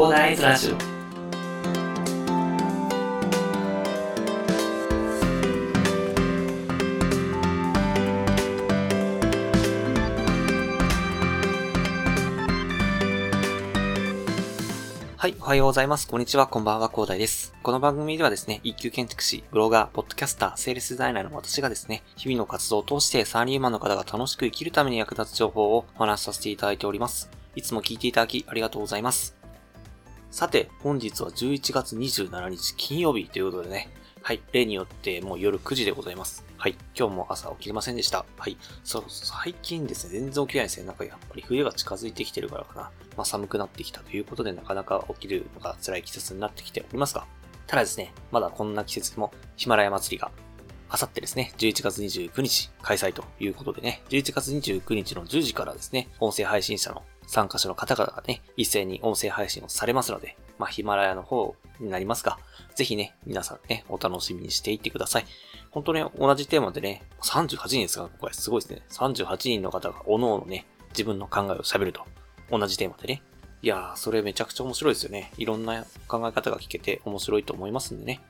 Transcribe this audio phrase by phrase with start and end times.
[0.00, 0.76] 広大ズラジオ
[15.18, 16.08] はい、おはようございます。
[16.08, 17.52] こんにちは、こんばんは、広大です。
[17.62, 27.28] この番組ではですね、一級建築士、ブロガー、ポッドキャスター、セールスデザイナーの私がですね、日々の活動を通してサラリーマンの方が楽しく生きるために役立つ情報をお話しさせていただいております。
[27.54, 29.39] いつも聞いていただきありがとうございます。
[30.30, 33.88] さて、本日は11月27日金曜日ということでね、
[34.22, 36.44] はい、例によってもう夜9時でございます。
[36.56, 38.24] はい、今日も朝起きれませんでした。
[38.38, 40.86] はい、そう、最近ですね、全然起きないですね。
[40.86, 42.82] なんかやっぱり冬が近づいてきてるからかな。
[43.16, 47.26] まあ寒くなってきたということでなかなか起きるのが辛い季節になってきておりますが、
[47.66, 50.30] ただですね、まだこんな季節でもヒマラヤ祭りが
[50.88, 62.38] あさってですね、11月29日開催ということでね、11月29日の10時からですね、音声配信者の参加者の方々がね、一斉に音声配信をされますので、まあ、ヒマラヤの方になりますが、
[62.74, 65.26] ぜひね、皆さんね、お楽しみにしていってください。
[65.70, 68.82] 本当ね、同じテーマでね、38人ですが、今回すごいですね。
[68.90, 72.04] 38人の方が各々ね、自分の考えを喋ると。
[72.50, 73.22] 同じテーマでね。
[73.62, 75.30] いやー、それめちゃくちゃ面白いですよね。
[75.38, 78.20] いろんな考え方が聞けて面白いと思いますんでね。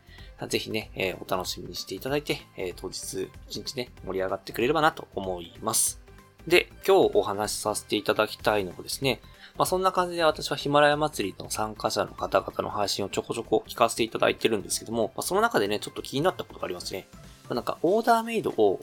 [0.49, 6.00] ぜひね、えーお楽しみにしていただいて、えー当日一日ね、盛り上がってくれればなと思います。
[6.47, 9.21] で、今日お話しさせていただきたいのはですね、
[9.57, 17.07] まあそんな感じで私はヒマラヤ祭りの参加者の方々の配信をちょこちょこ聞かせていただいてるんですけども、まあ、その中でね、ちょっと気になったことがありますね。
[17.45, 18.81] まあなんか、オーダーメイドを、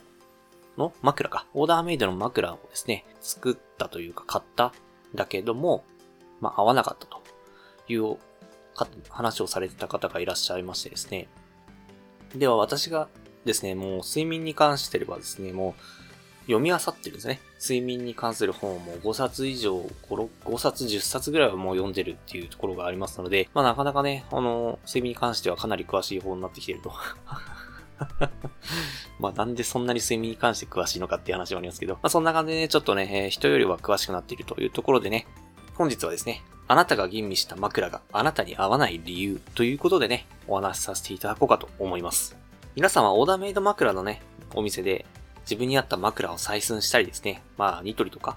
[0.76, 1.46] の枕か。
[1.54, 4.72] オーダーメイドの枕をですね、作ったというか買ったん
[5.14, 5.84] だけども、
[6.40, 7.20] まあ合わなかったと
[7.88, 8.16] いう
[9.08, 11.26] 話をされてた方がいらっしゃいましてですね。
[12.34, 13.08] では私が
[13.44, 16.07] ですね、もう睡眠に関してはですね、もう
[16.48, 17.40] 読み漁ってるんですね。
[17.60, 19.76] 睡眠に関する本をもう5冊以上、
[20.08, 26.90] 5, 5冊、10冊ぐらいはもう読んでるっていうところがありますので、まあなかなかね、あの、睡眠に関してはかなり詳しい方になってきてると。
[29.20, 35.26] まあなんでそんなに睡眠に関して詳しいのかっていう話はありますけど、まあそんな感じでね、ちょっとね、えー人よりは詳しくなっているというところでね、
[35.74, 42.36] 本日はですね、あなたが吟味した枕があなたに合わない理由ということでね、お話しさせていただこうかと思います。
[42.74, 44.22] 皆さんはオーダーメイド枕のね、
[44.54, 45.04] お店で
[45.48, 48.36] 自分に合った枕を採寸したりですね、まあニトリとか、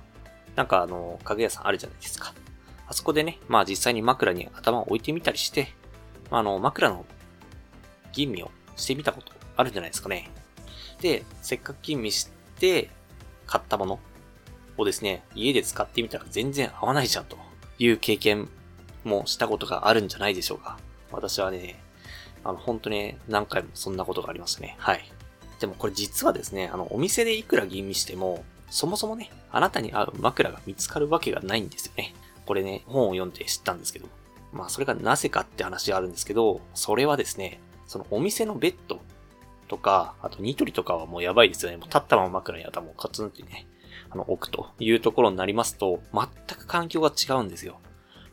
[0.56, 2.34] なんかあの、家具屋さんあるじゃないですか。
[2.88, 5.74] あそこでね、まあ実際に枕に頭を置いてみたりして、
[6.30, 7.06] まああの、枕の
[8.14, 10.30] 吟味をしてみたことあるんじゃないですかね。
[11.02, 12.30] で、せっかく吟味し
[12.60, 12.90] て
[13.46, 14.00] 買ったもの
[14.78, 17.38] をですね、家で使ってみたら全然合わないじゃんと
[17.78, 18.48] いう経験
[19.04, 20.78] もしたことがあるんじゃないでしょうか。
[21.12, 21.82] 私はね、
[22.46, 24.76] あの、本当に何回もそんなことがありましたね。
[24.80, 25.12] はい。
[25.62, 32.16] でもこれ実はですね、あの、お店でいくら吟味しても、そもそもね、あなたに合う枕が見つかるわけがないんですよね。
[32.48, 34.08] これね、本を読んで知ったんですけど。
[34.52, 39.00] まあ、それがなぜかって話があるんですけど、それはですね、そのお店のベッド
[39.68, 41.78] とか、あとニトリとかはもうやばいですよね。
[41.78, 43.68] もう立ったまま枕に頭をカツンってね、
[44.10, 46.28] あの、置くというところになりますと、全
[46.58, 47.80] く環境が違うんですよ。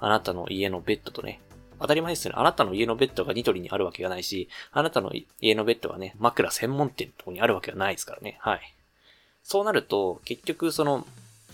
[0.00, 1.40] あなたの家のベッドとね、
[1.80, 2.38] 当たり前ですよね。
[2.38, 8.38] あなたの家のベッドがニトリにあるわけがないし、あなたの家のベッドがね、枕専門店のとこにあるわけがないですからね。
[8.40, 8.74] はい。
[9.42, 11.06] そうなると、結局その、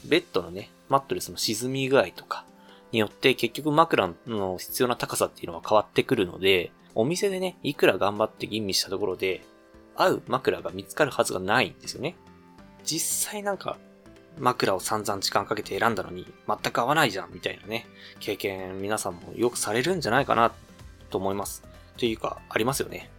[0.05, 2.45] ベッドのね、マットレスの沈み具合とか
[2.93, 9.43] によって結局枕の必要な高さっていうのは変わってくるので、お店でね、いくら頑張って吟味したところで、
[9.97, 12.17] 合う枕が見つかるはずがないんですよね。
[12.85, 13.79] 実際なんか、
[14.39, 17.87] 枕を散々時間かけて選んだのに、全く合わないじゃん、みたいなね、
[18.21, 20.53] 経験皆さんもよくされるんじゃないかな、
[21.11, 21.63] と思います。
[21.97, 23.11] というか、ありますよね。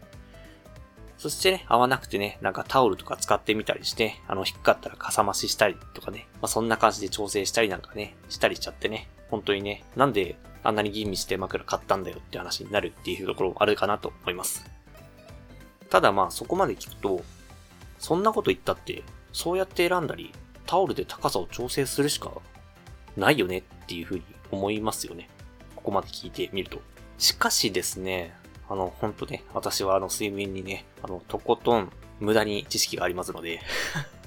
[1.18, 14.66] そしてね、合わなくてね、なんかタオルとか使ってみたりして、あの、低かったらかさ増ししたりとかね、まあ、そんな感じで調整したりなんかね、したりしちゃってね、本当にね、なんであんなに吟味して枕買ったんだよって話になるっていうところもあるかなと思います。
[15.90, 17.24] ただまあ、そこまで聞くと、
[17.98, 20.34] そんなこと言ったって、そうやって選んだり、
[20.66, 22.32] タオルで高さを調整するしか
[23.18, 25.30] ないよねっていうふうに思いますよね。
[25.76, 26.82] ここまで聞いてみると。
[27.18, 28.34] しかしですね、
[28.70, 33.62] あの、ほんとね、私はあの睡眠にね、あの、とことん無駄に知識がありますので、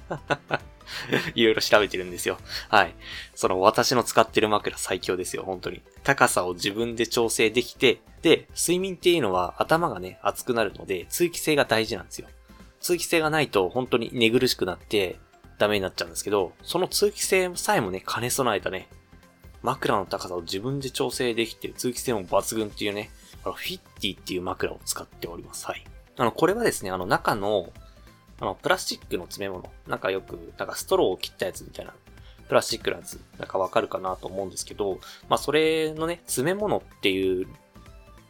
[1.35, 2.38] いろいろ調べてるんですよ。
[2.69, 2.94] はい。
[3.34, 5.82] その私の使ってる枕最強ですよ、本当に。
[6.02, 12.29] 高さを自分で調整できて、で、睡眠っていうのは頭がね、熱くなるので、通気性が大事なんですよ。
[12.81, 15.19] 通気性がないと本当に寝苦しくなって
[15.58, 18.88] ダメになっちゃうんですけど、その通気性さえもね、兼ね備えたね、
[19.62, 23.10] 枕の高さを自分で調整できて、通気性も抜群っていうね、
[23.44, 25.66] あの、フィッティっていう枕を使っております。
[25.66, 25.84] はい。
[26.16, 27.72] あの、これはですね、あの、中の、
[28.40, 29.70] あの、プラスチックの詰め物。
[29.87, 31.93] なんかよく、なんかストローを切ったやつみたいな
[32.49, 37.46] プラスチックのやつ、なんかわかるかなと思うんですけど、まあそれのね、詰め物っていう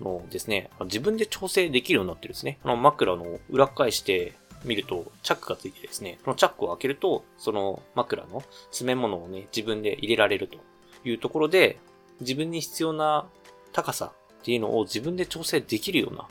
[0.01, 2.59] のをですね、自分で調整できるようになってるんですね。
[2.65, 4.35] あの枕の裏返して
[4.65, 10.59] 見ると、チャックがついてですね、そのチャックを開けると、その枕の詰め物をね、自分で入れられると
[11.05, 11.79] いうところで、
[12.21, 13.27] 自分に必要な
[13.73, 16.27] 高さっていうのを自分で調整できるような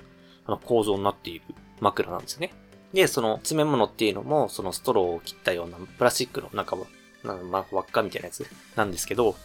[0.46, 1.42] あの構造になっている
[1.80, 2.54] 枕なんですよね。
[2.94, 6.78] で、その詰め物っていうのも、そのストローを切ったようなプラスチックのなんか、
[7.24, 8.46] まあ、輪っかみたいなやつ
[8.76, 9.36] なんですけど、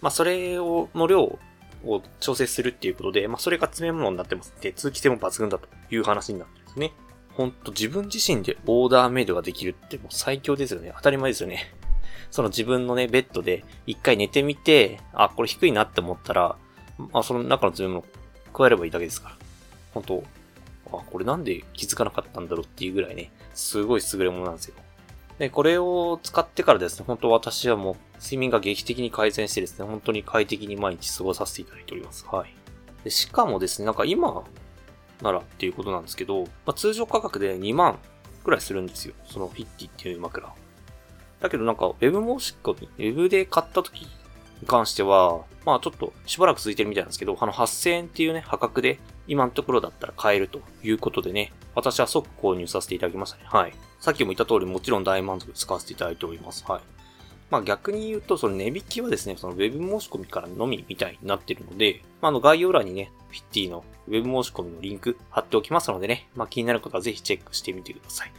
[0.00, 1.38] まあ、それを、の量
[1.84, 6.92] を調整するっていうことで、まあ、それが詰め物になってますで、通気性も抜群だという話になってるんですね。
[7.34, 10.92] ほんと自分自身でオーダーメイドができるってもう最強ですよね。
[10.96, 11.72] 当たり前ですよね。
[12.30, 16.56] その自分のね、ベッドで一回寝てみて、あ、これ低いなって思ったら、
[16.98, 18.06] まあ、その中の詰め物
[18.52, 19.36] 加えればいいだけですから。
[19.94, 20.24] 本当
[20.92, 24.74] あ、これなんで気づかなかったんだろうっていうぐらいね、すごい優れものなんですよ。
[25.38, 32.26] で、これを使ってからですね、本当私はもう睡眠が劇的に改善してですね、本当に快適に毎日過ごさせていただいております。
[32.30, 32.54] はい。
[33.04, 34.44] でしかもですね、なんか今
[35.22, 37.98] ならっていうことなんですけど、まあ、通常価格で2万
[38.44, 39.14] くらいするんですよ。
[39.24, 40.52] そのフィッティっていう枕。
[41.40, 53.44] だけどなんか、ウェブ申し込み、ウェブで買った時に関しては、まあちょっとしばらく続いてるみたいなんですけど、あの8000円っていうね、破格で今のところだったら買えるということでね、私は即購入させていただきましたね。
[53.46, 53.72] はい。
[54.00, 56.64] さっきも言った通りもちろん大満足使わせていただいております。
[56.66, 56.80] はい。
[57.52, 68.32] まあ逆に言うと、その値引きはですね、その Web 申し込みからのみみたいになってるので、まあ、あの概要欄にね、フィッティの Web 申し込みのリンク貼っておきますのでね、まあ気になる方はぜひチェックしてみてください。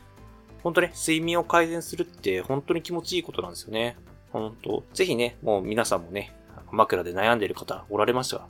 [0.64, 3.98] 本当ね、睡眠を改善するって本当に気持ちいいことなんですよね。
[4.32, 6.34] 本当ぜひね、もう皆さんもね、
[6.72, 8.48] 枕で悩んでる方おられましたが、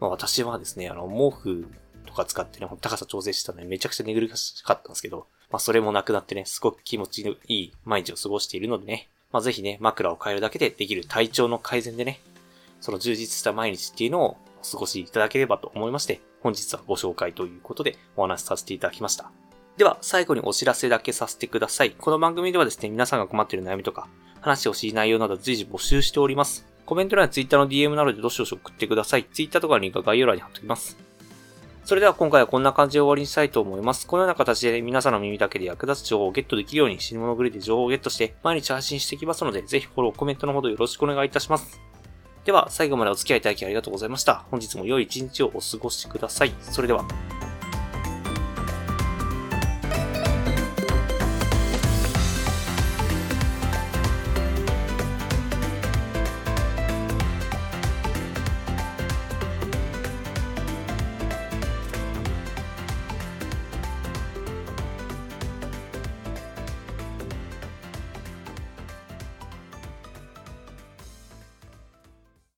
[0.00, 1.66] まあ私はですね、あの、毛布
[2.06, 12.20] とか使ってね、高さ調整してたのでめちゃくちゃ寝苦しかったんですけど、まあそれもなくなってね、すごく気持ちのいい毎日を過ごしているのでね、まあぜひね、枕を変えるだけでできる体調の改善でね、
[12.80, 19.30] その充実した毎日っていうのをお過ごしいただければと思いまして、本日はご紹介ということでお話しさせていただきました。
[19.76, 21.90] では、最後にお知らせだけさせてください。
[21.90, 24.08] この番組ではですね、皆さんが困っている悩みとか、
[24.40, 26.66] 話をしい内容など随時募集しております。
[26.86, 29.24] コメント欄や Twitter の DM などでどしどし送ってください。
[29.24, 30.96] Twitter とかのリンクは概要欄に貼っておきます。
[31.86, 34.08] それでは今回はこんな感じで終わりにしたいと思います。
[34.08, 41.80] このような形で皆さんの耳だけで役立つ情報をゲットできるように死に物狂いで情報をゲットして毎日配信していきますので、ぜひフォロー、コメントのほどよろしくお願いいたします。
[42.44, 44.46] では、最後までお付き合いいただきありがとうございました。
[44.50, 46.52] 本日も良い一日をお過ごしください。
[46.60, 47.04] それでは。